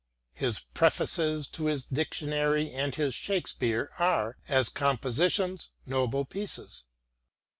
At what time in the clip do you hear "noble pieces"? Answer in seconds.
5.85-6.85